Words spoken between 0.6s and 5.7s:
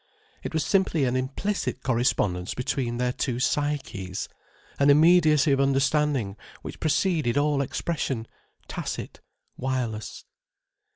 simply an implicit correspondence between their two psyches, an immediacy of